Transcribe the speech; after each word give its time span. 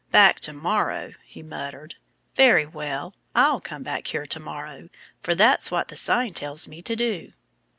"Back 0.09 0.39
To 0.39 0.53
morrow," 0.53 1.13
he 1.25 1.43
muttered. 1.43 1.93
"Very 2.33 2.65
well! 2.65 3.13
I'll 3.35 3.59
come 3.59 3.83
back 3.83 4.07
here 4.07 4.25
to 4.25 4.39
morrow. 4.39 4.89
For 5.21 5.35
that's 5.35 5.69
what 5.69 5.89
the 5.89 5.95
sign 5.95 6.33
tells 6.33 6.67
me 6.67 6.81
to 6.81 6.95
do." 6.95 7.33